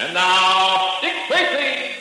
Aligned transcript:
And 0.00 0.14
now, 0.14 0.94
Dick 1.00 1.12
Tracy. 1.26 1.96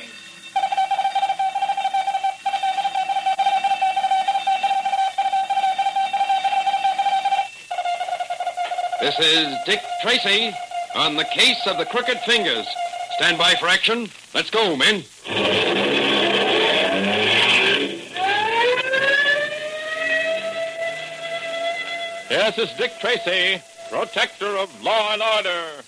This 9.01 9.19
is 9.19 9.57
Dick 9.65 9.81
Tracy 10.03 10.53
on 10.93 11.15
the 11.15 11.23
case 11.23 11.65
of 11.65 11.79
the 11.79 11.85
crooked 11.85 12.19
fingers. 12.19 12.67
Stand 13.15 13.39
by 13.39 13.55
for 13.55 13.67
action. 13.67 14.09
Let's 14.35 14.51
go, 14.51 14.75
men. 14.75 15.03
Yes, 22.29 22.59
it's 22.59 22.77
Dick 22.77 22.91
Tracy, 22.99 23.59
protector 23.89 24.55
of 24.55 24.83
law 24.83 25.13
and 25.13 25.23
order. 25.23 25.83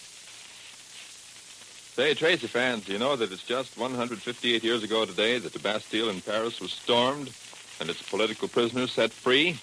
Say, 1.99 2.13
Tracy 2.13 2.47
fans, 2.47 2.87
you 2.87 2.97
know 2.97 3.17
that 3.17 3.29
it's 3.29 3.43
just 3.43 3.77
158 3.77 4.63
years 4.63 4.83
ago 4.83 5.03
today 5.03 5.37
that 5.37 5.51
the 5.51 5.59
Bastille 5.59 6.07
in 6.07 6.21
Paris 6.21 6.61
was 6.61 6.71
stormed 6.71 7.29
and 7.81 7.89
its 7.89 8.01
political 8.01 8.47
prisoners 8.47 8.93
set 8.93 9.11
free? 9.11 9.59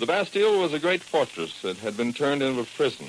The 0.00 0.06
Bastille 0.06 0.60
was 0.60 0.74
a 0.74 0.80
great 0.80 1.04
fortress 1.04 1.62
that 1.62 1.76
had 1.76 1.96
been 1.96 2.12
turned 2.12 2.42
into 2.42 2.60
a 2.60 2.64
prison, 2.64 3.06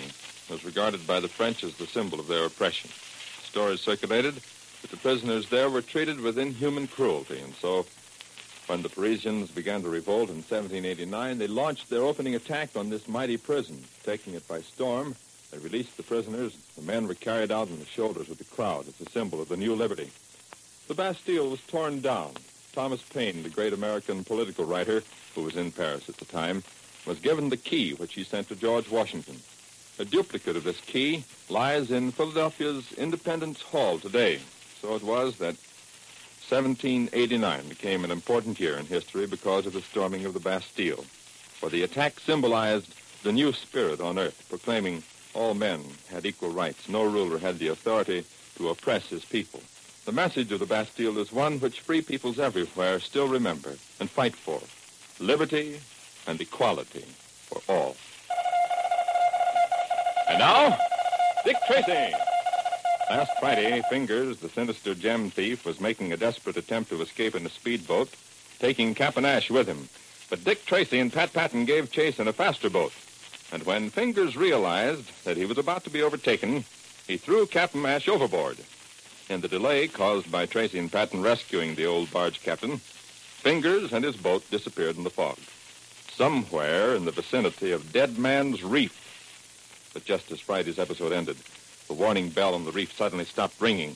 was 0.52 0.63
regarded 0.63 1.07
by 1.07 1.20
the 1.20 1.29
French 1.29 1.63
as 1.63 1.73
the 1.77 1.88
symbol 1.88 2.20
of 2.20 2.27
their 2.27 2.45
oppression. 2.45 2.91
Stories 3.41 3.81
circulated 3.81 4.35
that 4.35 4.91
the 4.91 4.98
prisoners 4.98 5.49
there 5.49 5.71
were 5.71 5.81
treated 5.81 6.21
with 6.21 6.38
inhuman 6.38 6.88
cruelty, 6.88 7.40
and 7.40 7.55
so 7.55 7.88
when 8.67 8.84
the 8.84 8.90
Parisians 8.90 9.49
began 9.49 9.81
to 9.81 9.90
revolt 9.90 10.29
in 10.29 10.43
1789, 10.43 11.40
they 11.40 11.48
launched 11.48 11.90
their 11.90 12.03
opening 12.03 12.35
attack 12.35 12.70
on 12.76 12.91
this 12.91 13.07
mighty 13.07 13.38
prison. 13.38 13.84
Taking 14.03 14.35
it 14.35 14.48
by 14.48 14.62
storm, 14.62 15.15
they 15.52 15.58
released 15.58 15.98
the 15.98 16.04
prisoners. 16.04 16.55
The 16.76 16.82
men 16.82 17.08
were 17.08 17.14
carried 17.14 17.52
out 17.52 17.70
on 17.70 17.80
the 17.80 17.86
shoulders 17.86 18.30
of 18.30 18.38
the 18.38 18.44
crowd 18.46 18.88
as 18.88 19.05
a 19.05 19.10
symbol 19.12 19.41
of 19.41 19.50
the 19.50 19.58
new 19.58 19.76
liberty. 19.76 20.10
The 20.88 20.93
Bastille 20.93 21.49
was 21.49 21.62
torn 21.68 22.02
down. 22.02 22.32
Thomas 22.74 23.02
Paine, 23.02 23.43
the 23.43 23.49
great 23.49 23.74
American 23.74 24.24
political 24.24 24.66
writer 24.66 25.04
who 25.35 25.43
was 25.43 25.58
in 25.58 25.71
Paris 25.71 26.08
at 26.08 26.18
the 26.18 26.26
time, 26.26 26.63
was 27.05 27.20
given 27.20 27.49
the 27.49 27.58
key 27.58 27.93
which 27.93 28.13
he 28.13 28.24
sent 28.24 28.48
to 28.48 28.55
George 28.55 28.90
Washington. 28.90 29.35
A 29.99 30.05
duplicate 30.05 30.55
of 30.55 30.63
this 30.63 30.80
key 30.82 31.24
lies 31.49 31.91
in 31.91 32.12
Philadelphia's 32.12 32.91
Independence 32.93 33.62
Hall 33.62 33.99
today. 33.99 34.40
So 34.82 34.96
it 34.96 35.04
was 35.04 35.38
that 35.38 35.55
1789 36.49 37.70
became 37.70 38.04
an 38.04 38.12
important 38.12 38.60
year 38.60 38.77
in 38.77 38.86
history 38.86 39.27
because 39.27 39.65
of 39.65 39.74
the 39.74 39.82
storming 39.82 40.26
of 40.26 40.34
the 40.34 40.40
Bastille. 40.40 41.05
For 41.60 41.70
the 41.70 41.84
attack 41.84 42.20
symbolized 42.20 42.93
the 43.24 43.32
new 43.32 43.54
spirit 43.54 44.02
on 44.02 44.18
earth, 44.18 44.46
proclaiming 44.49 45.04
all 45.34 45.54
men 45.54 45.84
had 46.10 46.26
equal 46.26 46.49
rights. 46.49 46.90
No 46.90 47.04
ruler 47.04 47.37
had 47.37 47.60
the 47.60 47.70
authority 47.70 48.26
to 48.57 48.70
oppress 48.70 49.07
his 49.10 49.26
people. 49.26 49.62
The 50.05 50.12
message 50.12 50.51
of 50.51 50.60
the 50.60 50.65
Bastille 50.65 51.20
is 51.20 51.32
one 51.32 51.60
which 51.60 51.82
free 51.82 52.01
peoples 52.01 52.40
everywhere 52.40 52.99
still 52.99 53.27
remember 53.27 53.76
and 53.99 54.09
fight 54.09 54.35
for. 54.35 54.62
Liberty 55.20 55.79
and 56.27 56.41
equality 56.41 57.05
for 57.48 57.62
all. 57.71 57.96
And 60.29 60.40
now, 60.40 60.77
Dick 61.46 61.57
Tracy. 61.68 62.13
Last 63.09 63.32
Friday, 63.40 63.82
Fingers, 63.90 64.38
the 64.38 64.50
sinister 64.50 64.96
gem 64.96 65.29
thief, 65.29 65.66
was 65.66 65.81
making 65.81 66.13
a 66.13 66.18
desperate 66.18 66.57
attempt 66.57 66.90
to 66.90 67.02
escape 67.02 67.35
in 67.35 67.46
a 67.46 67.50
speedboat, 67.50 68.09
taking 68.59 68.96
Captain 68.96 69.25
Ash 69.25 69.50
with 69.52 69.68
him. 69.68 69.90
But 70.29 70.46
Dick 70.46 70.66
Tracy 70.66 71.00
and 71.00 71.12
Pat 71.12 71.34
Patton 71.34 71.66
gave 71.66 71.91
chase 71.91 72.19
in 72.19 72.28
a 72.28 72.34
faster 72.34 72.69
boat. 72.69 72.94
And 73.52 73.63
when 73.63 73.90
Fingers 73.90 74.38
realized 74.38 75.12
that 75.25 75.38
he 75.38 75.46
was 75.46 75.57
about 75.57 75.84
to 75.84 75.90
be 75.90 76.02
overtaken, 76.02 76.63
he 77.07 77.18
threw 77.18 77.46
Captain 77.46 77.85
Ash 77.85 78.08
overboard. 78.08 78.58
In 79.30 79.41
the 79.41 79.47
delay 79.47 79.88
caused 79.88 80.31
by 80.31 80.46
Tracy 80.46 80.80
and 80.80 80.91
Patton 80.91 81.22
rescuing 81.22 81.75
the 81.75 81.85
old 81.85 82.12
barge 82.12 82.41
captain, 82.41 82.78
Fingers 82.78 83.92
and 83.92 84.06
his 84.06 84.16
boat 84.16 84.50
disappeared 84.52 84.98
in 84.98 85.03
the 85.03 85.09
fog. 85.09 85.38
Somewhere 86.14 86.96
in 86.96 87.06
the 87.06 87.12
vicinity 87.12 87.72
of 87.72 87.92
Dead 87.92 88.18
Man's 88.18 88.64
Reef. 88.64 88.98
But 89.94 90.06
just 90.06 90.31
as 90.31 90.40
Friday's 90.40 90.80
episode 90.80 91.12
ended, 91.12 91.38
the 91.88 91.94
warning 91.94 92.30
bell 92.30 92.54
on 92.54 92.66
the 92.66 92.72
reef 92.72 92.96
suddenly 92.96 93.25
stopped 93.25 93.59
ringing, 93.59 93.96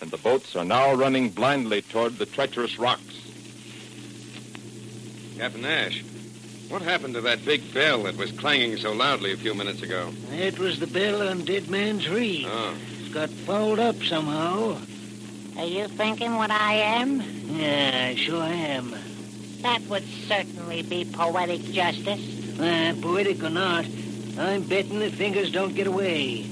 and 0.00 0.10
the 0.10 0.16
boats 0.16 0.56
are 0.56 0.64
now 0.64 0.94
running 0.94 1.28
blindly 1.28 1.82
toward 1.82 2.18
the 2.18 2.26
treacherous 2.26 2.78
rocks. 2.78 3.20
Captain 5.36 5.64
Ash, 5.64 6.02
what 6.68 6.82
happened 6.82 7.14
to 7.14 7.20
that 7.22 7.44
big 7.44 7.72
bell 7.72 8.02
that 8.04 8.16
was 8.16 8.32
clanging 8.32 8.76
so 8.76 8.92
loudly 8.92 9.32
a 9.32 9.36
few 9.36 9.54
minutes 9.54 9.82
ago? 9.82 10.10
It 10.32 10.58
was 10.58 10.80
the 10.80 10.86
bell 10.86 11.26
on 11.26 11.44
Dead 11.44 11.68
Man's 11.68 12.08
Reef. 12.08 12.46
Oh. 12.48 12.74
It's 13.00 13.14
got 13.14 13.30
fouled 13.30 13.78
up 13.78 13.96
somehow. 14.02 14.78
Are 15.56 15.64
you 15.64 15.88
thinking 15.88 16.34
what 16.36 16.50
I 16.50 16.74
am? 16.74 17.22
Yeah, 17.46 18.08
I 18.10 18.14
sure 18.14 18.42
am. 18.42 18.94
That 19.62 19.80
would 19.88 20.04
certainly 20.26 20.82
be 20.82 21.04
poetic 21.04 21.62
justice. 21.62 22.58
Uh, 22.58 22.94
poetic 23.00 23.42
or 23.42 23.50
not, 23.50 23.86
I'm 24.38 24.62
betting 24.62 24.98
that 25.00 25.12
Fingers 25.12 25.50
don't 25.50 25.74
get 25.74 25.86
away. 25.86 26.42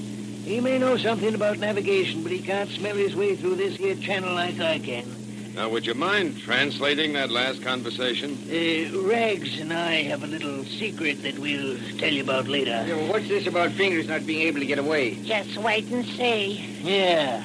He 0.45 0.59
may 0.59 0.77
know 0.77 0.97
something 0.97 1.33
about 1.33 1.59
navigation, 1.59 2.23
but 2.23 2.31
he 2.31 2.39
can't 2.39 2.69
smell 2.69 2.95
his 2.95 3.15
way 3.15 3.35
through 3.35 3.55
this 3.55 3.75
here 3.75 3.95
channel 3.95 4.33
like 4.33 4.59
I 4.59 4.79
can. 4.79 5.24
Now, 5.55 5.69
would 5.69 5.85
you 5.85 5.93
mind 5.93 6.37
translating 6.41 7.13
that 7.13 7.31
last 7.31 7.61
conversation? 7.63 8.37
Uh, 8.49 8.99
Rags 9.07 9.57
and 9.57 9.71
I 9.71 10.03
have 10.03 10.21
a 10.21 10.27
little 10.27 10.65
secret 10.65 11.23
that 11.23 11.39
we'll 11.39 11.77
tell 11.97 12.11
you 12.11 12.23
about 12.23 12.49
later. 12.49 12.83
Yeah, 12.85 12.95
well, 12.95 13.13
what's 13.13 13.29
this 13.29 13.47
about 13.47 13.71
Fingers 13.71 14.09
not 14.09 14.25
being 14.25 14.41
able 14.47 14.59
to 14.59 14.65
get 14.65 14.79
away? 14.79 15.15
Just 15.23 15.57
wait 15.57 15.85
and 15.85 16.05
see. 16.05 16.55
Yeah. 16.81 17.41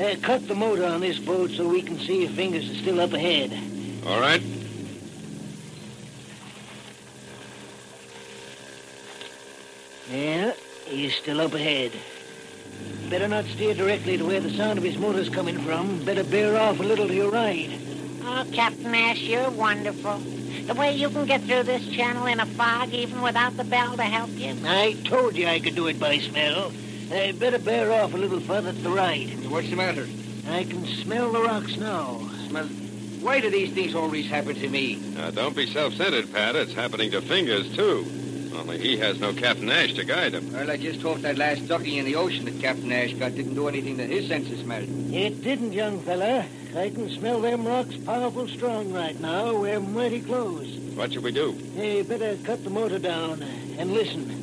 Uh, 0.00 0.14
cut 0.22 0.48
the 0.48 0.54
motor 0.54 0.86
on 0.86 1.02
this 1.02 1.18
boat 1.18 1.50
so 1.50 1.68
we 1.68 1.82
can 1.82 1.98
see 1.98 2.24
if 2.24 2.30
Fingers 2.32 2.70
is 2.70 2.78
still 2.78 2.98
up 3.02 3.12
ahead. 3.12 3.52
All 4.06 4.18
right. 4.18 4.42
Yeah, 10.10 10.52
he's 10.86 11.14
still 11.16 11.42
up 11.42 11.52
ahead. 11.52 11.92
Better 13.12 13.28
not 13.28 13.44
steer 13.44 13.74
directly 13.74 14.16
to 14.16 14.24
where 14.24 14.40
the 14.40 14.48
sound 14.48 14.78
of 14.78 14.84
his 14.84 14.96
motor's 14.96 15.28
coming 15.28 15.58
from. 15.58 16.02
Better 16.02 16.24
bear 16.24 16.56
off 16.58 16.80
a 16.80 16.82
little 16.82 17.06
to 17.06 17.14
your 17.14 17.30
right. 17.30 17.68
Oh, 18.22 18.46
Captain 18.54 18.94
Ash, 18.94 19.20
you're 19.20 19.50
wonderful. 19.50 20.16
The 20.16 20.72
way 20.72 20.96
you 20.96 21.10
can 21.10 21.26
get 21.26 21.42
through 21.42 21.64
this 21.64 21.86
channel 21.90 22.24
in 22.24 22.40
a 22.40 22.46
fog, 22.46 22.88
even 22.94 23.20
without 23.20 23.54
the 23.58 23.64
bell 23.64 23.98
to 23.98 24.02
help 24.02 24.30
you. 24.30 24.56
I 24.64 24.94
told 25.04 25.36
you 25.36 25.46
I 25.46 25.60
could 25.60 25.74
do 25.74 25.88
it 25.88 26.00
by 26.00 26.20
smell. 26.20 26.72
I 27.12 27.32
better 27.32 27.58
bear 27.58 27.92
off 27.92 28.14
a 28.14 28.16
little 28.16 28.40
further 28.40 28.72
to 28.72 28.78
the 28.78 28.88
right. 28.88 29.28
What's 29.50 29.68
the 29.68 29.76
matter? 29.76 30.08
I 30.48 30.64
can 30.64 30.86
smell 30.86 31.32
the 31.32 31.42
rocks 31.42 31.76
now. 31.76 32.26
Smell. 32.48 32.64
Why 32.64 33.40
do 33.40 33.50
these 33.50 33.74
things 33.74 33.94
always 33.94 34.26
happen 34.26 34.54
to 34.54 34.68
me? 34.70 34.96
Now, 35.16 35.30
don't 35.32 35.54
be 35.54 35.66
self-centered, 35.66 36.32
Pat. 36.32 36.56
It's 36.56 36.72
happening 36.72 37.10
to 37.10 37.20
Fingers, 37.20 37.76
too. 37.76 38.06
Only 38.54 38.78
he 38.78 38.96
has 38.98 39.18
no 39.18 39.32
Captain 39.32 39.70
Ash 39.70 39.94
to 39.94 40.04
guide 40.04 40.34
him. 40.34 40.52
Well, 40.52 40.70
I 40.70 40.76
just 40.76 41.00
hope 41.00 41.18
that 41.18 41.36
last 41.38 41.66
ducking 41.66 41.96
in 41.96 42.04
the 42.04 42.16
ocean 42.16 42.44
that 42.44 42.60
Captain 42.60 42.92
Ash 42.92 43.12
got 43.14 43.34
didn't 43.34 43.54
do 43.54 43.68
anything 43.68 43.96
that 43.96 44.10
his 44.10 44.28
senses 44.28 44.60
smelled. 44.60 44.88
It 45.12 45.42
didn't, 45.42 45.72
young 45.72 46.00
fella. 46.00 46.46
I 46.76 46.90
can 46.90 47.10
smell 47.10 47.40
them 47.40 47.66
rocks 47.66 47.96
powerful 47.96 48.48
strong 48.48 48.92
right 48.92 49.18
now. 49.20 49.54
We're 49.54 49.80
mighty 49.80 50.20
close. 50.20 50.66
What 50.94 51.12
should 51.12 51.24
we 51.24 51.32
do? 51.32 51.52
Hey, 51.74 52.02
better 52.02 52.36
cut 52.44 52.62
the 52.64 52.70
motor 52.70 52.98
down 52.98 53.42
and 53.42 53.92
listen. 53.92 54.38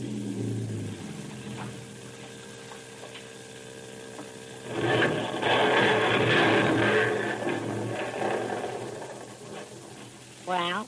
Well, 10.47 10.87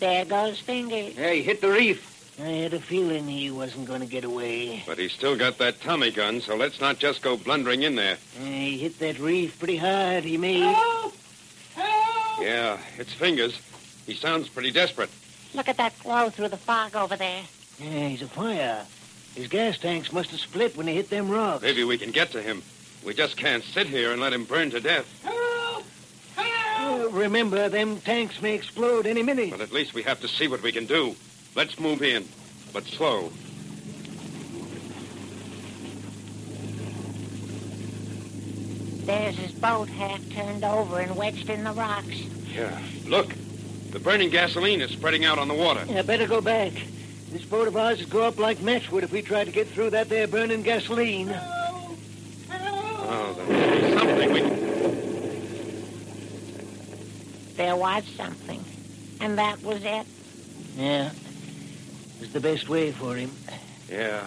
there 0.00 0.24
goes 0.24 0.58
Fingers. 0.58 1.14
Hey, 1.14 1.42
hit 1.42 1.60
the 1.60 1.70
reef. 1.70 2.15
I 2.38 2.48
had 2.48 2.74
a 2.74 2.80
feeling 2.80 3.26
he 3.26 3.50
wasn't 3.50 3.86
going 3.86 4.00
to 4.00 4.06
get 4.06 4.24
away. 4.24 4.82
But 4.86 4.98
he's 4.98 5.12
still 5.12 5.36
got 5.36 5.56
that 5.58 5.80
Tommy 5.80 6.10
gun, 6.10 6.42
so 6.42 6.54
let's 6.54 6.80
not 6.80 6.98
just 6.98 7.22
go 7.22 7.36
blundering 7.36 7.82
in 7.82 7.94
there. 7.96 8.18
He 8.38 8.76
hit 8.76 8.98
that 8.98 9.18
reef 9.18 9.58
pretty 9.58 9.76
hard, 9.76 10.24
he 10.24 10.36
may. 10.36 10.60
Yeah, 12.38 12.78
it's 12.98 13.12
Fingers. 13.14 13.58
He 14.04 14.14
sounds 14.14 14.48
pretty 14.50 14.70
desperate. 14.70 15.08
Look 15.54 15.68
at 15.68 15.78
that 15.78 15.98
glow 16.00 16.28
through 16.28 16.48
the 16.48 16.58
fog 16.58 16.94
over 16.94 17.16
there. 17.16 17.42
Yeah, 17.80 18.08
he's 18.08 18.20
afire. 18.22 18.84
His 19.34 19.48
gas 19.48 19.78
tanks 19.78 20.12
must 20.12 20.30
have 20.30 20.40
split 20.40 20.76
when 20.76 20.86
he 20.86 20.94
hit 20.94 21.08
them 21.08 21.30
rocks. 21.30 21.62
Maybe 21.62 21.84
we 21.84 21.96
can 21.96 22.10
get 22.10 22.32
to 22.32 22.42
him. 22.42 22.62
We 23.04 23.14
just 23.14 23.36
can't 23.36 23.64
sit 23.64 23.86
here 23.86 24.12
and 24.12 24.20
let 24.20 24.32
him 24.32 24.44
burn 24.44 24.70
to 24.70 24.80
death. 24.80 25.06
Uh, 26.38 27.08
remember, 27.10 27.68
them 27.68 28.00
tanks 28.00 28.42
may 28.42 28.54
explode 28.54 29.06
any 29.06 29.22
minute. 29.22 29.50
But 29.50 29.60
at 29.60 29.72
least 29.72 29.94
we 29.94 30.02
have 30.02 30.20
to 30.20 30.28
see 30.28 30.48
what 30.48 30.62
we 30.62 30.72
can 30.72 30.86
do. 30.86 31.16
Let's 31.56 31.80
move 31.80 32.02
in, 32.02 32.28
but 32.74 32.84
slow. 32.84 33.32
There's 39.06 39.36
his 39.36 39.52
boat 39.52 39.88
half 39.88 40.20
turned 40.30 40.64
over 40.64 41.00
and 41.00 41.16
wedged 41.16 41.48
in 41.48 41.64
the 41.64 41.72
rocks. 41.72 42.20
Yeah. 42.54 42.78
Look, 43.06 43.32
the 43.90 43.98
burning 43.98 44.28
gasoline 44.28 44.82
is 44.82 44.90
spreading 44.90 45.24
out 45.24 45.38
on 45.38 45.48
the 45.48 45.54
water. 45.54 45.82
Yeah, 45.88 46.02
better 46.02 46.26
go 46.26 46.42
back. 46.42 46.72
This 47.32 47.44
boat 47.46 47.68
of 47.68 47.76
ours 47.76 48.00
would 48.00 48.10
go 48.10 48.24
up 48.24 48.38
like 48.38 48.58
matchwood 48.58 49.02
if 49.02 49.10
we 49.10 49.22
tried 49.22 49.44
to 49.44 49.52
get 49.52 49.66
through 49.66 49.90
that 49.90 50.10
there 50.10 50.26
burning 50.26 50.62
gasoline. 50.62 51.34
Oh, 52.50 53.34
there 53.34 53.46
must 53.46 53.80
be 53.80 53.92
something 53.96 54.32
we. 54.32 54.42
There 57.54 57.76
was 57.76 58.04
something. 58.14 58.62
And 59.20 59.38
that 59.38 59.62
was 59.62 59.82
it. 59.82 60.06
Yeah. 60.76 61.12
It's 62.20 62.32
the 62.32 62.40
best 62.40 62.68
way 62.68 62.92
for 62.92 63.14
him. 63.14 63.30
Yeah. 63.90 64.26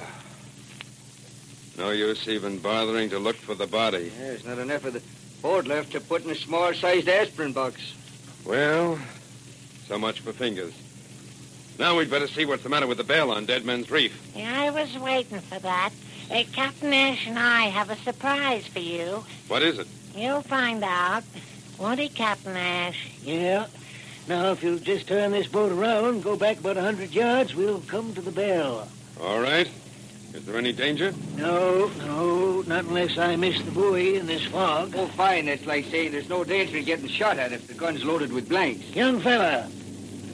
No 1.77 1.91
use 1.91 2.27
even 2.27 2.59
bothering 2.59 3.09
to 3.12 3.19
look 3.19 3.38
for 3.38 3.56
the 3.56 3.68
body. 3.68 4.09
There's 4.18 4.45
not 4.45 4.59
enough 4.59 4.86
of 4.86 4.94
the 4.94 5.01
board 5.41 5.68
left 5.68 5.94
to 5.94 6.01
put 6.01 6.24
in 6.24 6.30
a 6.30 6.36
small-sized 6.36 7.07
aspirin 7.07 7.53
box. 7.53 7.94
Well, 8.45 9.00
so 9.88 9.97
much 9.97 10.19
for 10.19 10.33
fingers. 10.33 10.74
Now 11.80 11.97
we'd 11.97 12.09
better 12.12 12.27
see 12.27 12.45
what's 12.45 12.63
the 12.63 12.69
matter 12.69 12.88
with 12.88 12.97
the 12.97 13.06
bell 13.06 13.31
on 13.31 13.45
Dead 13.45 13.63
Man's 13.65 13.89
Reef. 13.89 14.13
Yeah, 14.35 14.53
I 14.53 14.69
was 14.69 14.97
waiting 14.97 15.39
for 15.39 15.59
that. 15.59 15.92
Uh, 16.30 16.44
Captain 16.51 16.94
Ash 16.94 17.25
and 17.25 17.39
I 17.39 17.68
have 17.68 17.89
a 17.89 17.95
surprise 17.97 18.68
for 18.68 18.80
you. 18.80 19.24
What 19.47 19.63
is 19.63 19.80
it? 19.80 19.88
You'll 20.15 20.42
find 20.42 20.83
out. 20.83 21.24
Won't 21.80 22.00
he, 22.00 22.09
Captain 22.09 22.57
Ash? 22.57 23.09
Yeah. 23.24 23.68
Now, 24.30 24.52
if 24.52 24.62
you'll 24.62 24.78
just 24.78 25.08
turn 25.08 25.31
this 25.31 25.48
boat 25.48 25.72
around, 25.72 26.22
go 26.22 26.36
back 26.36 26.60
about 26.60 26.78
a 26.78 26.81
hundred 26.81 27.10
yards, 27.10 27.56
we'll 27.56 27.80
come 27.80 28.14
to 28.14 28.22
the 28.22 28.30
bell. 28.30 28.88
All 29.20 29.40
right. 29.40 29.68
Is 30.36 30.46
there 30.46 30.56
any 30.56 30.72
danger? 30.72 31.16
No, 31.36 31.88
no, 32.06 32.62
not 32.62 32.86
unless 32.86 33.18
I 33.18 33.36
miss 33.38 33.60
the 33.60 33.72
buoy 33.72 34.18
in 34.18 34.28
this 34.28 34.46
fog. 34.46 34.94
Oh, 34.96 35.08
fine. 35.08 35.48
That's 35.48 35.66
like 35.66 35.86
saying 35.86 36.12
there's 36.12 36.30
no 36.30 36.44
danger 36.44 36.78
of 36.78 36.86
getting 36.86 37.08
shot 37.08 37.40
at 37.40 37.54
if 37.54 37.66
the 37.66 37.74
gun's 37.74 38.06
loaded 38.06 38.31
with 38.31 38.48
blanks. 38.48 38.86
Young 38.96 39.20
fella, 39.20 39.68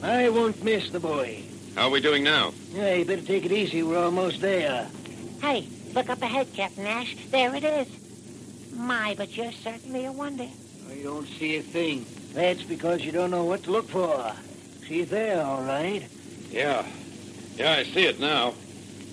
I 0.02 0.28
won't 0.28 0.62
miss 0.62 0.90
the 0.90 1.00
buoy. 1.00 1.48
How 1.74 1.86
are 1.86 1.90
we 1.90 2.02
doing 2.02 2.22
now? 2.22 2.52
Yeah, 2.74 2.96
you 2.96 3.06
better 3.06 3.22
take 3.22 3.46
it 3.46 3.52
easy. 3.52 3.82
We're 3.82 4.04
almost 4.04 4.42
there. 4.42 4.86
Hey, 5.40 5.66
look 5.94 6.10
up 6.10 6.20
ahead, 6.20 6.52
Captain 6.52 6.86
Ash. 6.86 7.16
There 7.30 7.54
it 7.54 7.64
is. 7.64 7.88
My, 8.74 9.14
but 9.16 9.34
you're 9.38 9.52
certainly 9.52 10.04
a 10.04 10.12
wonder. 10.12 10.48
I 10.90 11.02
don't 11.02 11.26
see 11.26 11.56
a 11.56 11.62
thing. 11.62 12.04
That's 12.36 12.62
because 12.64 13.02
you 13.02 13.12
don't 13.12 13.30
know 13.30 13.44
what 13.44 13.62
to 13.62 13.70
look 13.70 13.88
for. 13.88 14.30
See 14.86 15.00
it 15.00 15.08
there, 15.08 15.42
all 15.42 15.62
right? 15.62 16.06
Yeah. 16.50 16.84
Yeah, 17.56 17.76
I 17.78 17.84
see 17.84 18.04
it 18.04 18.20
now. 18.20 18.52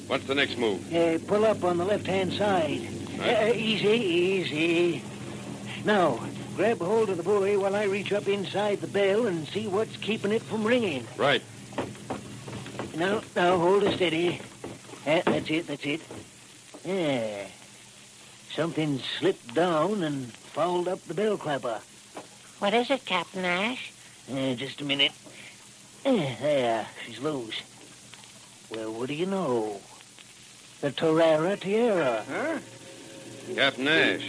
What's 0.07 0.25
the 0.25 0.35
next 0.35 0.57
move? 0.57 0.93
Uh, 0.93 1.19
pull 1.25 1.45
up 1.45 1.63
on 1.63 1.77
the 1.77 1.85
left-hand 1.85 2.33
side. 2.33 2.85
Right. 3.17 3.51
Uh, 3.51 3.53
easy, 3.53 3.87
easy. 3.87 5.03
Now, 5.85 6.19
grab 6.57 6.79
hold 6.79 7.09
of 7.11 7.15
the 7.15 7.23
buoy 7.23 7.55
while 7.55 7.77
I 7.77 7.85
reach 7.85 8.11
up 8.11 8.27
inside 8.27 8.81
the 8.81 8.87
bell 8.87 9.25
and 9.27 9.47
see 9.47 9.67
what's 9.67 9.95
keeping 9.95 10.33
it 10.33 10.41
from 10.41 10.65
ringing. 10.65 11.07
Right. 11.15 11.41
Now, 12.97 13.21
now, 13.37 13.57
hold 13.57 13.83
it 13.83 13.95
steady. 13.95 14.41
Uh, 15.07 15.21
that's 15.23 15.49
it, 15.49 15.67
that's 15.67 15.85
it. 15.85 16.01
Yeah. 16.83 17.47
Something 18.53 18.99
slipped 19.17 19.53
down 19.53 20.03
and 20.03 20.29
fouled 20.33 20.89
up 20.89 21.01
the 21.05 21.13
bell 21.13 21.37
clapper. 21.37 21.79
What 22.63 22.73
is 22.73 22.89
it, 22.89 23.03
Captain 23.03 23.43
Ash? 23.43 23.91
Uh, 24.31 24.53
just 24.53 24.79
a 24.79 24.85
minute. 24.85 25.11
Uh, 26.05 26.13
there, 26.13 26.87
she's 27.05 27.19
loose. 27.19 27.61
Well, 28.69 28.93
what 28.93 29.09
do 29.09 29.15
you 29.15 29.25
know? 29.25 29.81
The 30.79 30.91
Tarara 30.91 31.59
Tiara. 31.59 32.23
Huh? 32.25 32.59
Captain 33.53 33.89
Ash, 33.89 34.23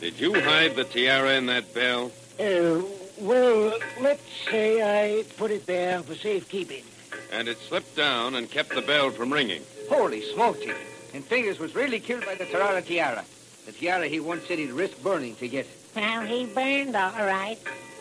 did 0.00 0.18
you 0.18 0.34
hide 0.40 0.74
the 0.74 0.82
tiara 0.82 1.36
in 1.36 1.46
that 1.46 1.72
bell? 1.72 2.10
Uh, 2.40 2.82
well, 3.20 3.78
let's 4.00 4.26
say 4.50 4.82
I 4.82 5.22
put 5.36 5.52
it 5.52 5.64
there 5.64 6.02
for 6.02 6.16
safekeeping. 6.16 6.82
And 7.30 7.46
it 7.46 7.58
slipped 7.58 7.94
down 7.94 8.34
and 8.34 8.50
kept 8.50 8.74
the 8.74 8.82
bell 8.82 9.10
from 9.10 9.32
ringing. 9.32 9.62
Holy 9.88 10.22
smoke, 10.34 10.60
Chief. 10.60 11.14
And 11.14 11.24
Fingers 11.24 11.60
was 11.60 11.76
really 11.76 12.00
killed 12.00 12.26
by 12.26 12.34
the 12.34 12.44
Tarara 12.44 12.84
tiara. 12.84 13.24
The 13.66 13.70
tiara 13.70 14.08
he 14.08 14.18
once 14.18 14.48
said 14.48 14.58
he'd 14.58 14.72
risk 14.72 15.00
burning 15.00 15.36
to 15.36 15.46
get. 15.46 15.68
Well, 15.94 16.22
he 16.22 16.46
burned 16.46 16.96
all 16.96 17.12
right. 17.24 17.58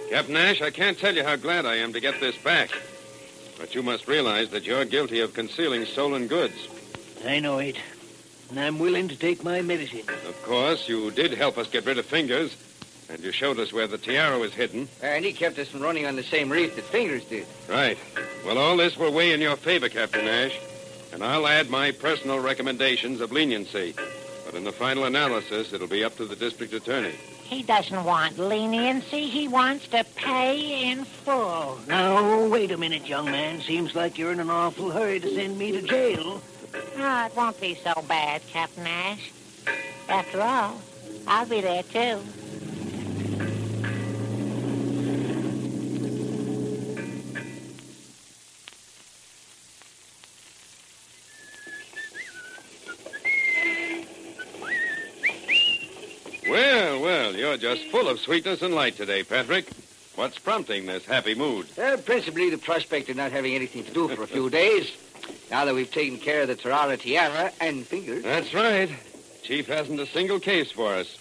Captain 0.09 0.35
Ash, 0.35 0.61
I 0.61 0.71
can't 0.71 0.97
tell 0.97 1.15
you 1.15 1.23
how 1.23 1.35
glad 1.35 1.65
I 1.65 1.75
am 1.75 1.93
to 1.93 1.99
get 1.99 2.19
this 2.19 2.37
back. 2.37 2.69
But 3.57 3.75
you 3.75 3.83
must 3.83 4.07
realize 4.07 4.49
that 4.49 4.65
you're 4.65 4.85
guilty 4.85 5.19
of 5.19 5.33
concealing 5.33 5.85
stolen 5.85 6.27
goods. 6.27 6.67
I 7.25 7.39
know 7.39 7.59
it. 7.59 7.77
And 8.49 8.59
I'm 8.59 8.79
willing 8.79 9.07
to 9.07 9.15
take 9.15 9.43
my 9.43 9.61
medicine. 9.61 10.03
Of 10.27 10.41
course, 10.43 10.89
you 10.89 11.11
did 11.11 11.31
help 11.33 11.57
us 11.57 11.69
get 11.69 11.85
rid 11.85 11.97
of 11.97 12.05
Fingers, 12.05 12.55
and 13.09 13.23
you 13.23 13.31
showed 13.31 13.59
us 13.59 13.71
where 13.71 13.87
the 13.87 13.97
tiara 13.97 14.37
was 14.39 14.53
hidden. 14.53 14.89
And 15.01 15.23
he 15.23 15.31
kept 15.31 15.57
us 15.59 15.69
from 15.69 15.81
running 15.81 16.05
on 16.05 16.15
the 16.15 16.23
same 16.23 16.49
reef 16.49 16.75
that 16.75 16.83
Fingers 16.85 17.23
did. 17.25 17.45
Right. 17.69 17.97
Well, 18.45 18.57
all 18.57 18.75
this 18.75 18.97
will 18.97 19.13
weigh 19.13 19.31
in 19.31 19.39
your 19.41 19.55
favor, 19.55 19.87
Captain 19.87 20.27
Ash, 20.27 20.57
and 21.13 21.23
I'll 21.23 21.47
add 21.47 21.69
my 21.69 21.91
personal 21.91 22.39
recommendations 22.39 23.21
of 23.21 23.31
leniency. 23.31 23.93
But 24.45 24.55
in 24.55 24.63
the 24.63 24.71
final 24.71 25.05
analysis, 25.05 25.71
it'll 25.71 25.87
be 25.87 26.03
up 26.03 26.17
to 26.17 26.25
the 26.25 26.35
district 26.35 26.73
attorney. 26.73 27.15
He 27.51 27.63
doesn't 27.63 28.05
want 28.05 28.39
leniency. 28.39 29.27
He 29.27 29.49
wants 29.49 29.85
to 29.89 30.05
pay 30.15 30.89
in 30.89 31.03
full. 31.03 31.79
Now, 31.85 32.47
wait 32.47 32.71
a 32.71 32.77
minute, 32.77 33.09
young 33.09 33.25
man. 33.25 33.59
Seems 33.59 33.93
like 33.93 34.17
you're 34.17 34.31
in 34.31 34.39
an 34.39 34.49
awful 34.49 34.89
hurry 34.89 35.19
to 35.19 35.35
send 35.35 35.57
me 35.57 35.73
to 35.73 35.81
jail. 35.81 36.41
Oh, 36.97 37.25
it 37.25 37.35
won't 37.35 37.59
be 37.59 37.75
so 37.75 37.93
bad, 38.07 38.41
Captain 38.47 38.87
Ash. 38.87 39.33
After 40.07 40.39
all, 40.39 40.79
I'll 41.27 41.45
be 41.45 41.59
there, 41.59 41.83
too. 41.83 42.21
Full 58.01 58.09
of 58.09 58.19
sweetness 58.19 58.63
and 58.63 58.73
light 58.73 58.97
today, 58.97 59.21
Patrick. 59.21 59.69
What's 60.15 60.39
prompting 60.39 60.87
this 60.87 61.05
happy 61.05 61.35
mood? 61.35 61.67
Uh, 61.77 61.97
principally 61.97 62.49
the 62.49 62.57
prospect 62.57 63.09
of 63.09 63.15
not 63.15 63.31
having 63.31 63.53
anything 63.53 63.83
to 63.83 63.91
do 63.91 64.07
for 64.07 64.23
a 64.23 64.27
few 64.27 64.49
days. 64.61 64.91
Now 65.51 65.65
that 65.65 65.75
we've 65.75 65.91
taken 65.91 66.17
care 66.17 66.41
of 66.41 66.47
the 66.47 66.55
Tarara 66.55 66.99
tiara 66.99 67.51
and 67.61 67.85
Fingers. 67.85 68.23
That's 68.23 68.55
right. 68.55 68.89
Chief 69.43 69.67
hasn't 69.67 69.99
a 69.99 70.07
single 70.07 70.39
case 70.39 70.71
for 70.71 70.95
us. 70.95 71.15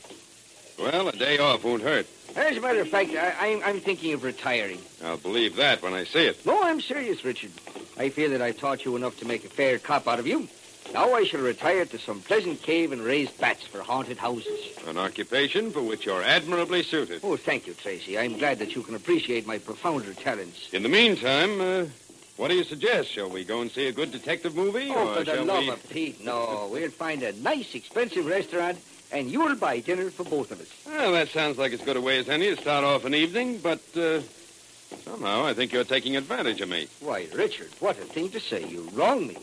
Well, 0.78 1.08
a 1.08 1.12
day 1.12 1.36
off 1.36 1.64
won't 1.64 1.82
hurt. 1.82 2.06
As 2.34 2.56
a 2.56 2.60
matter 2.62 2.80
of 2.80 2.88
fact, 2.88 3.10
I, 3.10 3.34
I'm, 3.38 3.62
I'm 3.62 3.80
thinking 3.80 4.14
of 4.14 4.24
retiring. 4.24 4.78
I'll 5.04 5.18
believe 5.18 5.56
that 5.56 5.82
when 5.82 5.92
I 5.92 6.04
see 6.04 6.28
it. 6.28 6.46
No, 6.46 6.62
I'm 6.62 6.80
serious, 6.80 7.22
Richard. 7.26 7.50
I 7.98 8.08
feel 8.08 8.30
that 8.30 8.40
I've 8.40 8.58
taught 8.58 8.86
you 8.86 8.96
enough 8.96 9.18
to 9.18 9.26
make 9.26 9.44
a 9.44 9.48
fair 9.48 9.78
cop 9.78 10.08
out 10.08 10.18
of 10.18 10.26
you. 10.26 10.48
Now 10.92 11.14
I 11.14 11.24
shall 11.24 11.40
retire 11.40 11.84
to 11.86 11.98
some 11.98 12.20
pleasant 12.20 12.62
cave 12.62 12.90
and 12.90 13.00
raise 13.00 13.30
bats 13.30 13.62
for 13.64 13.80
haunted 13.80 14.18
houses. 14.18 14.76
An 14.88 14.98
occupation 14.98 15.70
for 15.70 15.82
which 15.82 16.04
you're 16.04 16.22
admirably 16.22 16.82
suited. 16.82 17.20
Oh, 17.22 17.36
thank 17.36 17.66
you, 17.68 17.74
Tracy. 17.74 18.18
I'm 18.18 18.38
glad 18.38 18.58
that 18.58 18.74
you 18.74 18.82
can 18.82 18.96
appreciate 18.96 19.46
my 19.46 19.58
profounder 19.58 20.12
talents. 20.14 20.72
In 20.72 20.82
the 20.82 20.88
meantime, 20.88 21.60
uh, 21.60 21.84
what 22.36 22.48
do 22.48 22.56
you 22.56 22.64
suggest? 22.64 23.10
Shall 23.10 23.30
we 23.30 23.44
go 23.44 23.60
and 23.60 23.70
see 23.70 23.86
a 23.86 23.92
good 23.92 24.10
detective 24.10 24.56
movie? 24.56 24.90
Oh, 24.90 25.10
or 25.10 25.14
for 25.16 25.24
the 25.24 25.44
love 25.44 25.60
we... 25.60 25.70
of 25.70 25.88
Pete, 25.90 26.24
no. 26.24 26.68
We'll 26.72 26.90
find 26.90 27.22
a 27.22 27.32
nice, 27.34 27.74
expensive 27.74 28.26
restaurant, 28.26 28.78
and 29.12 29.30
you'll 29.30 29.54
buy 29.54 29.78
dinner 29.80 30.10
for 30.10 30.24
both 30.24 30.50
of 30.50 30.60
us. 30.60 30.68
Well, 30.86 31.12
that 31.12 31.28
sounds 31.28 31.56
like 31.56 31.72
as 31.72 31.82
good 31.82 31.98
a 31.98 32.00
way 32.00 32.18
as 32.18 32.28
any 32.28 32.46
to 32.54 32.60
start 32.60 32.82
off 32.82 33.04
an 33.04 33.14
evening, 33.14 33.58
but 33.58 33.80
uh, 33.96 34.20
somehow 35.04 35.44
I 35.44 35.54
think 35.54 35.72
you're 35.72 35.84
taking 35.84 36.16
advantage 36.16 36.60
of 36.60 36.68
me. 36.68 36.88
Why, 36.98 37.28
Richard, 37.32 37.68
what 37.78 37.96
a 37.98 38.02
thing 38.02 38.30
to 38.30 38.40
say. 38.40 38.66
You 38.66 38.88
wrong 38.92 39.28
me. 39.28 39.36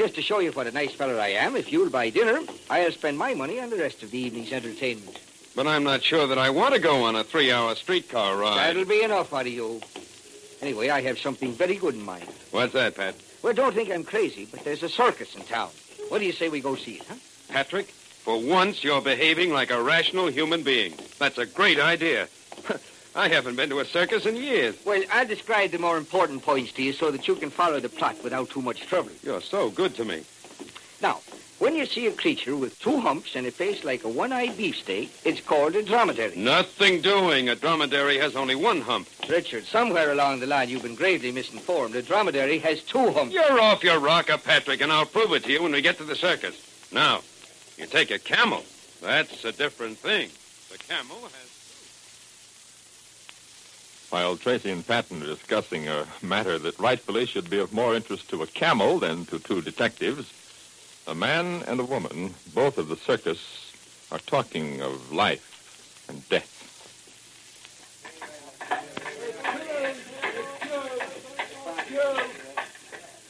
Just 0.00 0.14
to 0.14 0.22
show 0.22 0.38
you 0.38 0.50
what 0.52 0.66
a 0.66 0.72
nice 0.72 0.94
fellow 0.94 1.18
I 1.18 1.28
am, 1.28 1.56
if 1.56 1.70
you'll 1.70 1.90
buy 1.90 2.08
dinner, 2.08 2.40
I'll 2.70 2.90
spend 2.90 3.18
my 3.18 3.34
money 3.34 3.60
on 3.60 3.68
the 3.68 3.76
rest 3.76 4.02
of 4.02 4.10
the 4.10 4.18
evening's 4.18 4.50
entertainment. 4.50 5.20
But 5.54 5.66
I'm 5.66 5.84
not 5.84 6.02
sure 6.02 6.26
that 6.26 6.38
I 6.38 6.48
want 6.48 6.72
to 6.72 6.80
go 6.80 7.04
on 7.04 7.16
a 7.16 7.22
three-hour 7.22 7.74
streetcar 7.74 8.38
ride. 8.38 8.56
That'll 8.56 8.86
be 8.86 9.02
enough 9.02 9.34
out 9.34 9.42
of 9.42 9.48
you. 9.48 9.78
Anyway, 10.62 10.88
I 10.88 11.02
have 11.02 11.18
something 11.18 11.52
very 11.52 11.76
good 11.76 11.96
in 11.96 12.02
mind. 12.02 12.24
What's 12.50 12.72
that, 12.72 12.96
Pat? 12.96 13.14
Well, 13.42 13.52
don't 13.52 13.74
think 13.74 13.90
I'm 13.90 14.02
crazy, 14.02 14.48
but 14.50 14.64
there's 14.64 14.82
a 14.82 14.88
circus 14.88 15.34
in 15.34 15.42
town. 15.42 15.68
What 16.08 16.20
do 16.20 16.24
you 16.24 16.32
say 16.32 16.48
we 16.48 16.62
go 16.62 16.76
see 16.76 16.92
it, 16.92 17.06
huh? 17.06 17.16
Patrick, 17.50 17.88
for 17.88 18.40
once 18.40 18.82
you're 18.82 19.02
behaving 19.02 19.52
like 19.52 19.70
a 19.70 19.82
rational 19.82 20.28
human 20.28 20.62
being. 20.62 20.94
That's 21.18 21.36
a 21.36 21.44
great 21.44 21.78
idea. 21.78 22.26
I 23.14 23.28
haven't 23.28 23.56
been 23.56 23.70
to 23.70 23.80
a 23.80 23.84
circus 23.84 24.24
in 24.24 24.36
years. 24.36 24.76
Well, 24.84 25.02
I'll 25.12 25.26
describe 25.26 25.72
the 25.72 25.78
more 25.78 25.98
important 25.98 26.42
points 26.42 26.72
to 26.72 26.82
you 26.82 26.92
so 26.92 27.10
that 27.10 27.26
you 27.26 27.34
can 27.34 27.50
follow 27.50 27.80
the 27.80 27.88
plot 27.88 28.22
without 28.22 28.50
too 28.50 28.62
much 28.62 28.86
trouble. 28.86 29.10
You're 29.22 29.40
so 29.40 29.70
good 29.70 29.94
to 29.96 30.04
me. 30.04 30.22
Now, 31.02 31.20
when 31.58 31.74
you 31.74 31.86
see 31.86 32.06
a 32.06 32.12
creature 32.12 32.56
with 32.56 32.78
two 32.80 33.00
humps 33.00 33.34
and 33.34 33.46
a 33.46 33.50
face 33.50 33.84
like 33.84 34.04
a 34.04 34.08
one-eyed 34.08 34.56
beefsteak, 34.56 35.12
it's 35.24 35.40
called 35.40 35.74
a 35.74 35.82
dromedary. 35.82 36.36
Nothing 36.36 37.00
doing. 37.00 37.48
A 37.48 37.54
dromedary 37.54 38.16
has 38.18 38.36
only 38.36 38.54
one 38.54 38.80
hump. 38.80 39.08
Richard, 39.28 39.64
somewhere 39.64 40.12
along 40.12 40.40
the 40.40 40.46
line 40.46 40.68
you've 40.68 40.82
been 40.82 40.94
gravely 40.94 41.32
misinformed. 41.32 41.96
A 41.96 42.02
dromedary 42.02 42.58
has 42.60 42.82
two 42.82 43.10
humps. 43.10 43.34
You're 43.34 43.60
off 43.60 43.82
your 43.82 43.98
rocker, 43.98 44.38
Patrick, 44.38 44.80
and 44.80 44.92
I'll 44.92 45.04
prove 45.04 45.32
it 45.32 45.44
to 45.44 45.52
you 45.52 45.62
when 45.62 45.72
we 45.72 45.82
get 45.82 45.98
to 45.98 46.04
the 46.04 46.16
circus. 46.16 46.56
Now, 46.92 47.20
you 47.76 47.86
take 47.86 48.10
a 48.10 48.18
camel. 48.18 48.64
That's 49.02 49.44
a 49.44 49.52
different 49.52 49.98
thing. 49.98 50.30
The 50.70 50.78
camel 50.78 51.16
has. 51.16 51.49
While 54.10 54.36
Tracy 54.36 54.72
and 54.72 54.84
Patton 54.84 55.22
are 55.22 55.26
discussing 55.26 55.86
a 55.86 56.04
matter 56.20 56.58
that 56.58 56.78
rightfully 56.80 57.26
should 57.26 57.48
be 57.48 57.60
of 57.60 57.72
more 57.72 57.94
interest 57.94 58.28
to 58.30 58.42
a 58.42 58.46
camel 58.46 58.98
than 58.98 59.24
to 59.26 59.38
two 59.38 59.62
detectives, 59.62 60.32
a 61.06 61.14
man 61.14 61.62
and 61.68 61.78
a 61.78 61.84
woman, 61.84 62.34
both 62.52 62.76
of 62.76 62.88
the 62.88 62.96
circus, 62.96 63.72
are 64.10 64.18
talking 64.18 64.82
of 64.82 65.12
life 65.12 66.04
and 66.08 66.28
death. 66.28 66.56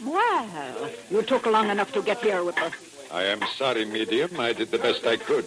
Well, 0.02 0.90
you 1.10 1.22
took 1.22 1.44
long 1.44 1.68
enough 1.68 1.92
to 1.92 2.02
get 2.02 2.22
here 2.22 2.42
with 2.42 2.56
us. 2.58 2.72
I 3.12 3.24
am 3.24 3.42
sorry, 3.56 3.84
medium. 3.84 4.40
I 4.40 4.54
did 4.54 4.70
the 4.70 4.78
best 4.78 5.06
I 5.06 5.16
could. 5.16 5.44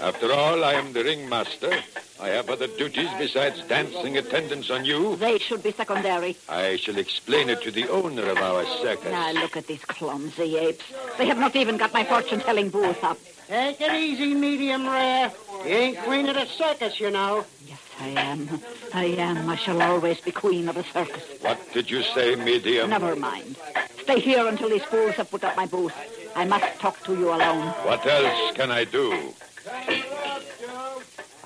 After 0.00 0.32
all, 0.32 0.64
I 0.64 0.74
am 0.74 0.92
the 0.92 1.04
ringmaster. 1.04 1.78
I 2.24 2.28
have 2.28 2.48
other 2.48 2.68
duties 2.68 3.10
besides 3.18 3.60
dancing 3.68 4.16
attendance 4.16 4.70
on 4.70 4.86
you. 4.86 5.14
They 5.16 5.38
should 5.38 5.62
be 5.62 5.72
secondary. 5.72 6.38
I 6.48 6.76
shall 6.76 6.96
explain 6.96 7.50
it 7.50 7.60
to 7.60 7.70
the 7.70 7.86
owner 7.90 8.26
of 8.30 8.38
our 8.38 8.64
circus. 8.80 9.10
Now, 9.10 9.30
look 9.32 9.58
at 9.58 9.66
these 9.66 9.84
clumsy 9.84 10.56
apes. 10.56 10.86
They 11.18 11.26
have 11.26 11.36
not 11.36 11.54
even 11.54 11.76
got 11.76 11.92
my 11.92 12.02
fortune-telling 12.02 12.70
booth 12.70 13.04
up. 13.04 13.18
Take 13.46 13.78
it 13.78 13.92
easy, 13.92 14.32
medium 14.32 14.86
rare. 14.86 15.32
You 15.66 15.70
ain't 15.70 15.98
queen 15.98 16.26
of 16.30 16.36
the 16.36 16.46
circus, 16.46 16.98
you 16.98 17.10
know. 17.10 17.44
Yes, 17.68 17.80
I 18.00 18.08
am. 18.08 18.48
I 18.94 19.04
am. 19.04 19.50
I 19.50 19.56
shall 19.56 19.82
always 19.82 20.18
be 20.18 20.32
queen 20.32 20.66
of 20.70 20.76
the 20.76 20.84
circus. 20.84 21.22
What 21.42 21.60
did 21.74 21.90
you 21.90 22.02
say, 22.02 22.36
medium? 22.36 22.88
Never 22.88 23.16
mind. 23.16 23.56
Stay 24.00 24.20
here 24.20 24.46
until 24.46 24.70
these 24.70 24.84
fools 24.84 25.16
have 25.16 25.30
put 25.30 25.44
up 25.44 25.58
my 25.58 25.66
booth. 25.66 25.94
I 26.34 26.46
must 26.46 26.80
talk 26.80 27.04
to 27.04 27.14
you 27.14 27.28
alone. 27.34 27.66
What 27.84 28.06
else 28.06 28.56
can 28.56 28.70
I 28.70 28.84
do? 28.84 29.34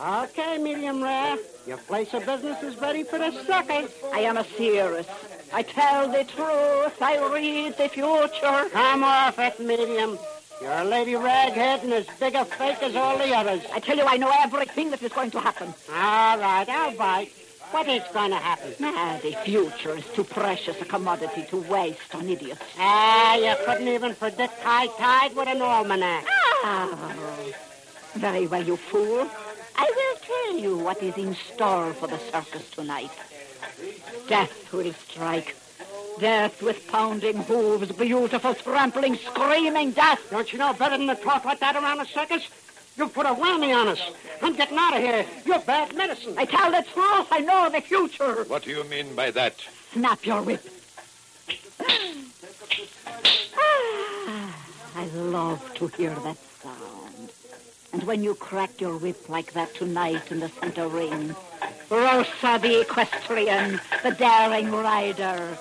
Okay, 0.00 0.58
medium 0.58 1.02
rare. 1.02 1.36
Your 1.66 1.76
place 1.76 2.14
of 2.14 2.24
business 2.24 2.62
is 2.62 2.76
ready 2.80 3.02
for 3.02 3.18
the 3.18 3.32
circus. 3.32 3.92
I 4.12 4.20
am 4.20 4.36
a 4.36 4.44
seeress. 4.44 5.08
I 5.52 5.62
tell 5.62 6.08
the 6.08 6.22
truth. 6.22 7.02
I 7.02 7.18
read 7.32 7.76
the 7.76 7.88
future. 7.88 8.70
Come 8.70 9.02
off 9.02 9.38
it, 9.40 9.58
medium. 9.58 10.16
You're 10.62 10.72
a 10.72 10.84
lady 10.84 11.12
raghead 11.14 11.82
and 11.82 11.92
as 11.92 12.06
big 12.20 12.36
a 12.36 12.44
fake 12.44 12.82
as 12.82 12.94
all 12.94 13.18
the 13.18 13.34
others. 13.34 13.62
I 13.72 13.80
tell 13.80 13.96
you, 13.96 14.04
I 14.04 14.18
know 14.18 14.30
everything 14.38 14.90
that 14.90 15.02
is 15.02 15.12
going 15.12 15.32
to 15.32 15.40
happen. 15.40 15.74
All 15.90 16.38
right, 16.38 16.68
I'll 16.68 16.96
bite. 16.96 17.32
What 17.72 17.88
is 17.88 18.02
going 18.14 18.30
to 18.30 18.36
happen? 18.36 18.74
Ah, 18.80 19.18
the 19.20 19.32
future 19.44 19.96
is 19.96 20.04
too 20.14 20.24
precious 20.24 20.80
a 20.80 20.84
commodity 20.84 21.44
to 21.50 21.56
waste 21.56 22.14
on 22.14 22.28
idiots. 22.28 22.62
Ah, 22.78 23.36
you 23.36 23.54
couldn't 23.66 23.88
even 23.88 24.14
predict 24.14 24.60
high 24.60 24.86
tide 24.96 25.34
with 25.34 25.48
an 25.48 25.60
almanac. 25.60 26.24
Ah, 26.64 27.14
very 28.14 28.46
well, 28.46 28.62
you 28.62 28.76
fool. 28.76 29.28
I 29.78 29.90
will 29.96 30.16
tell 30.26 30.58
you 30.58 30.76
what 30.76 31.00
is 31.02 31.16
in 31.16 31.34
store 31.34 31.92
for 31.94 32.08
the 32.08 32.18
circus 32.18 32.68
tonight. 32.70 33.10
Death 34.26 34.72
will 34.72 34.92
strike. 34.92 35.54
Death 36.18 36.60
with 36.62 36.88
pounding 36.88 37.36
hooves, 37.36 37.92
beautiful, 37.92 38.54
trampling, 38.54 39.14
screaming 39.16 39.92
death. 39.92 40.20
Don't 40.32 40.52
you 40.52 40.58
know 40.58 40.72
better 40.72 40.98
than 40.98 41.06
to 41.06 41.14
talk 41.14 41.44
like 41.44 41.60
that 41.60 41.76
around 41.76 42.00
a 42.00 42.06
circus? 42.06 42.42
You 42.96 43.08
put 43.08 43.26
a 43.26 43.28
whammy 43.28 43.72
on 43.72 43.86
us. 43.86 44.00
I'm 44.42 44.56
getting 44.56 44.76
out 44.76 44.96
of 44.96 45.00
here. 45.00 45.24
You're 45.44 45.60
bad 45.60 45.94
medicine. 45.94 46.34
I 46.36 46.44
tell 46.44 46.72
the 46.72 46.84
truth. 46.92 47.28
I 47.30 47.38
know 47.38 47.70
the 47.70 47.80
future. 47.80 48.42
What 48.48 48.64
do 48.64 48.70
you 48.70 48.82
mean 48.84 49.14
by 49.14 49.30
that? 49.30 49.54
Snap 49.92 50.26
your 50.26 50.42
whip. 50.42 50.62
Ah, 54.30 54.66
I 54.96 55.06
love 55.06 55.74
to 55.76 55.86
hear 55.88 56.10
that 56.10 56.36
sound. 56.36 56.57
And 57.92 58.02
when 58.04 58.22
you 58.22 58.34
crack 58.34 58.80
your 58.80 58.96
whip 58.96 59.28
like 59.28 59.52
that 59.52 59.74
tonight 59.74 60.30
in 60.30 60.40
the 60.40 60.48
center 60.48 60.88
ring, 60.88 61.34
Rosa 61.90 62.58
the 62.60 62.80
equestrian, 62.82 63.80
the 64.02 64.10
daring 64.12 64.70
rider, 64.70 65.56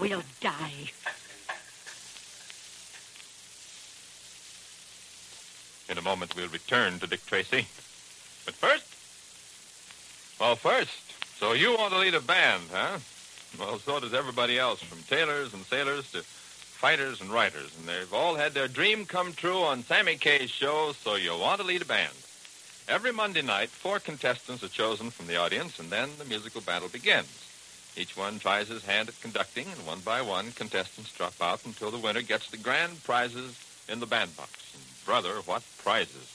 will 0.00 0.22
die. 0.40 0.90
In 5.88 5.98
a 5.98 6.02
moment, 6.02 6.36
we'll 6.36 6.48
return 6.48 6.98
to 7.00 7.06
Dick 7.06 7.24
Tracy. 7.26 7.66
But 8.44 8.54
first, 8.54 8.86
well, 10.40 10.56
first, 10.56 11.38
so 11.38 11.52
you 11.52 11.76
want 11.76 11.92
to 11.92 11.98
lead 11.98 12.14
a 12.14 12.20
band, 12.20 12.64
huh? 12.72 12.98
Well, 13.58 13.78
so 13.78 13.98
does 14.00 14.14
everybody 14.14 14.58
else, 14.58 14.82
from 14.82 15.02
tailors 15.02 15.54
and 15.54 15.64
sailors 15.64 16.10
to 16.12 16.24
fighters 16.78 17.20
and 17.20 17.30
writers. 17.30 17.76
And 17.76 17.88
they've 17.88 18.14
all 18.14 18.36
had 18.36 18.54
their 18.54 18.68
dream 18.68 19.04
come 19.04 19.32
true 19.32 19.62
on 19.62 19.82
Sammy 19.82 20.14
Kaye's 20.14 20.48
show, 20.48 20.92
so 20.92 21.16
you 21.16 21.36
want 21.36 21.60
to 21.60 21.66
lead 21.66 21.82
a 21.82 21.84
band. 21.84 22.14
Every 22.88 23.12
Monday 23.12 23.42
night, 23.42 23.68
four 23.68 23.98
contestants 23.98 24.62
are 24.62 24.68
chosen 24.68 25.10
from 25.10 25.26
the 25.26 25.36
audience, 25.36 25.80
and 25.80 25.90
then 25.90 26.08
the 26.18 26.24
musical 26.24 26.60
battle 26.60 26.88
begins. 26.88 27.26
Each 27.96 28.16
one 28.16 28.38
tries 28.38 28.68
his 28.68 28.84
hand 28.84 29.08
at 29.08 29.20
conducting, 29.20 29.66
and 29.66 29.84
one 29.84 29.98
by 30.00 30.22
one, 30.22 30.52
contestants 30.52 31.12
drop 31.12 31.34
out 31.42 31.66
until 31.66 31.90
the 31.90 31.98
winner 31.98 32.22
gets 32.22 32.48
the 32.48 32.56
grand 32.56 33.02
prizes 33.02 33.58
in 33.88 33.98
the 33.98 34.06
bandbox. 34.06 34.72
And 34.72 35.04
brother, 35.04 35.34
what 35.46 35.64
prizes! 35.78 36.32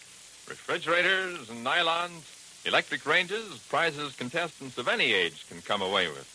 Refrigerators 0.50 1.50
and 1.50 1.66
nylons, 1.66 2.66
electric 2.66 3.06
ranges, 3.06 3.66
prizes 3.70 4.14
contestants 4.18 4.78
of 4.78 4.90
any 4.90 5.14
age 5.14 5.48
can 5.48 5.62
come 5.62 5.82
away 5.82 6.10
with. 6.10 6.33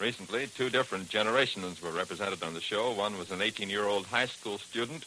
Recently, 0.00 0.46
two 0.46 0.70
different 0.70 1.08
generations 1.08 1.80
were 1.80 1.92
represented 1.92 2.42
on 2.42 2.54
the 2.54 2.60
show. 2.60 2.90
One 2.92 3.18
was 3.18 3.30
an 3.30 3.38
18-year-old 3.38 4.06
high 4.06 4.26
school 4.26 4.58
student 4.58 5.04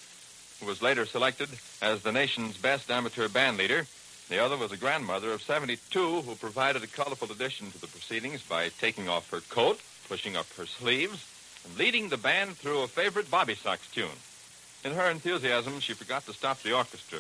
who 0.60 0.66
was 0.66 0.82
later 0.82 1.06
selected 1.06 1.50
as 1.82 2.02
the 2.02 2.12
nation's 2.12 2.58
best 2.58 2.90
amateur 2.90 3.28
band 3.28 3.58
leader. 3.58 3.86
The 4.30 4.40
other 4.40 4.58
was 4.58 4.72
a 4.72 4.78
grandmother 4.78 5.32
of 5.32 5.42
72 5.42 6.22
who 6.22 6.36
provided 6.36 6.84
a 6.84 6.88
colorful 6.88 7.32
addition 7.32 7.72
to 7.72 7.82
the 7.82 7.88
proceedings 7.88 8.42
by 8.42 8.70
taking 8.70 9.10
off 9.10 9.30
her 9.32 9.42
coat, 9.42 9.80
pushing 10.08 10.36
up 10.36 10.48
her 10.54 10.66
sleeves, 10.66 11.26
and 11.66 11.78
leading 11.78 12.10
the 12.10 12.18
band 12.18 12.56
through 12.58 12.82
a 12.82 12.88
favorite 12.88 13.30
Bobby 13.30 13.56
Sox 13.56 13.90
tune. 13.92 14.18
In 14.84 14.94
her 14.94 15.10
enthusiasm, 15.10 15.80
she 15.80 15.94
forgot 15.94 16.26
to 16.26 16.34
stop 16.34 16.62
the 16.62 16.74
orchestra. 16.74 17.20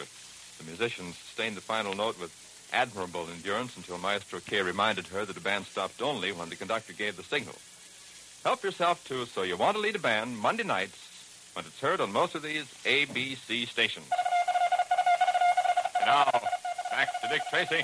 The 0.59 0.65
musicians 0.65 1.17
sustained 1.17 1.57
the 1.57 1.61
final 1.61 1.93
note 1.93 2.19
with 2.19 2.31
admirable 2.73 3.27
endurance 3.33 3.75
until 3.77 3.97
Maestro 3.97 4.39
Kaye 4.39 4.61
reminded 4.61 5.07
her 5.07 5.25
that 5.25 5.33
the 5.33 5.41
band 5.41 5.65
stopped 5.65 6.01
only 6.01 6.31
when 6.31 6.49
the 6.49 6.55
conductor 6.55 6.93
gave 6.93 7.17
the 7.17 7.23
signal. 7.23 7.55
Help 8.43 8.63
yourself 8.63 9.03
to 9.05 9.25
So 9.25 9.43
You 9.43 9.57
Want 9.57 9.75
to 9.75 9.81
Lead 9.81 9.95
a 9.95 9.99
Band 9.99 10.37
Monday 10.37 10.63
nights 10.63 10.97
when 11.53 11.65
it's 11.65 11.79
heard 11.79 12.01
on 12.01 12.11
most 12.11 12.35
of 12.35 12.43
these 12.43 12.65
ABC 12.83 13.67
stations. 13.67 14.05
Now, 16.05 16.29
back 16.91 17.09
to 17.21 17.27
Dick 17.29 17.41
Tracy. 17.49 17.83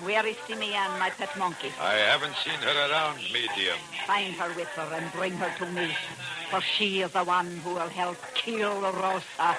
Where 0.00 0.24
is 0.24 0.36
Simeon, 0.46 0.90
my 1.00 1.10
pet 1.10 1.36
monkey? 1.36 1.72
I 1.80 1.94
haven't 1.94 2.36
seen 2.36 2.54
her 2.60 2.90
around, 2.90 3.18
medium. 3.32 3.76
Find 4.06 4.32
her 4.34 4.54
with 4.54 4.68
her 4.68 4.94
and 4.94 5.12
bring 5.12 5.32
her 5.32 5.52
to 5.58 5.72
me, 5.72 5.88
for 6.50 6.60
she 6.60 7.00
is 7.00 7.10
the 7.10 7.24
one 7.24 7.56
who 7.64 7.74
will 7.74 7.88
help 7.88 8.16
kill 8.34 8.80
Rosa. 8.80 9.56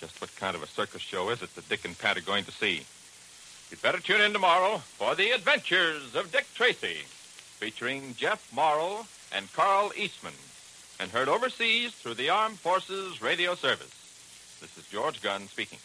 Just 0.00 0.20
what 0.20 0.34
kind 0.36 0.54
of 0.54 0.62
a 0.62 0.68
circus 0.68 1.02
show 1.02 1.30
is 1.30 1.42
it 1.42 1.54
that 1.56 1.68
Dick 1.68 1.84
and 1.84 1.98
Pat 1.98 2.16
are 2.16 2.20
going 2.20 2.44
to 2.44 2.52
see? 2.52 2.82
You'd 3.70 3.82
better 3.82 3.98
tune 3.98 4.20
in 4.20 4.32
tomorrow 4.32 4.78
for 4.78 5.14
The 5.14 5.30
Adventures 5.32 6.14
of 6.14 6.30
Dick 6.30 6.46
Tracy, 6.54 6.98
featuring 7.58 8.14
Jeff 8.16 8.52
Morrow 8.54 9.06
and 9.34 9.52
Carl 9.52 9.92
Eastman, 9.96 10.34
and 11.00 11.10
heard 11.10 11.28
overseas 11.28 11.92
through 11.92 12.14
the 12.14 12.30
Armed 12.30 12.58
Forces 12.58 13.20
Radio 13.20 13.54
Service. 13.54 13.92
This 14.60 14.78
is 14.78 14.86
George 14.86 15.20
Gunn 15.20 15.48
speaking. 15.48 15.78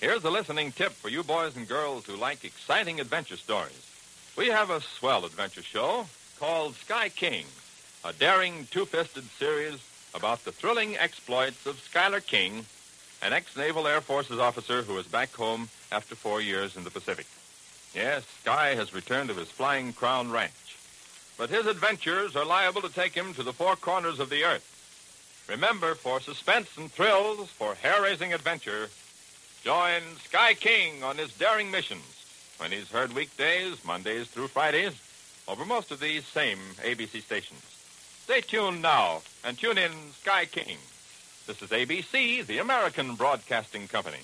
Here's 0.00 0.24
a 0.24 0.30
listening 0.30 0.72
tip 0.72 0.92
for 0.92 1.08
you 1.08 1.22
boys 1.22 1.56
and 1.56 1.68
girls 1.68 2.06
who 2.06 2.16
like 2.16 2.44
exciting 2.44 3.00
adventure 3.00 3.36
stories. 3.36 3.86
We 4.36 4.48
have 4.48 4.70
a 4.70 4.80
swell 4.80 5.24
adventure 5.24 5.62
show 5.62 6.06
called 6.38 6.74
Sky 6.74 7.08
King, 7.08 7.44
a 8.04 8.12
daring 8.12 8.66
two-fisted 8.70 9.24
series 9.38 9.78
about 10.14 10.44
the 10.44 10.52
thrilling 10.52 10.96
exploits 10.96 11.66
of 11.66 11.80
Schuyler 11.80 12.20
King, 12.20 12.66
an 13.22 13.32
ex-Naval 13.32 13.86
Air 13.86 14.00
Forces 14.00 14.38
officer 14.38 14.82
who 14.82 14.98
is 14.98 15.06
back 15.06 15.32
home 15.34 15.68
after 15.92 16.14
four 16.14 16.40
years 16.40 16.76
in 16.76 16.84
the 16.84 16.90
Pacific. 16.90 17.26
Yes, 17.94 18.24
Sky 18.42 18.74
has 18.74 18.94
returned 18.94 19.28
to 19.28 19.34
his 19.34 19.50
Flying 19.50 19.92
Crown 19.92 20.30
Ranch. 20.30 20.52
But 21.36 21.50
his 21.50 21.66
adventures 21.66 22.36
are 22.36 22.44
liable 22.44 22.82
to 22.82 22.92
take 22.92 23.14
him 23.14 23.34
to 23.34 23.42
the 23.42 23.52
four 23.52 23.76
corners 23.76 24.20
of 24.20 24.30
the 24.30 24.44
earth. 24.44 24.66
Remember, 25.48 25.94
for 25.94 26.20
suspense 26.20 26.76
and 26.76 26.92
thrills, 26.92 27.48
for 27.48 27.74
hair-raising 27.74 28.32
adventure, 28.32 28.88
join 29.64 30.02
Sky 30.24 30.54
King 30.54 31.02
on 31.02 31.16
his 31.16 31.32
daring 31.32 31.70
missions 31.70 32.24
when 32.58 32.70
he's 32.70 32.90
heard 32.90 33.14
weekdays, 33.14 33.84
Mondays 33.84 34.28
through 34.28 34.48
Fridays, 34.48 34.92
over 35.48 35.64
most 35.64 35.90
of 35.90 35.98
these 35.98 36.24
same 36.26 36.58
ABC 36.82 37.22
stations. 37.22 37.79
Stay 38.30 38.42
tuned 38.42 38.80
now 38.80 39.22
and 39.42 39.58
tune 39.58 39.76
in 39.76 39.90
Sky 40.22 40.44
King. 40.44 40.76
This 41.48 41.60
is 41.62 41.70
ABC, 41.70 42.46
the 42.46 42.58
American 42.58 43.16
Broadcasting 43.16 43.88
Company. 43.88 44.20